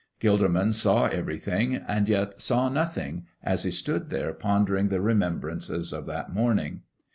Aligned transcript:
Gilderman 0.19 0.73
saw 0.73 1.05
everything 1.05 1.75
and 1.75 2.09
yet 2.09 2.41
saw 2.41 2.69
nothing 2.69 3.27
as 3.43 3.65
he 3.65 3.69
stood 3.69 4.09
there 4.09 4.33
pondering 4.33 4.87
the 4.87 4.99
remembrances 4.99 5.93
of 5.93 6.07
that 6.07 6.33
morning. 6.33 6.81